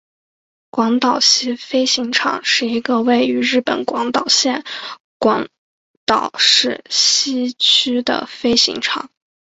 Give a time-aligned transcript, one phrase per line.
[0.71, 4.63] 广岛西飞行场是一个位于日本广岛县
[5.19, 5.47] 广
[6.07, 9.11] 岛市西区的飞行场。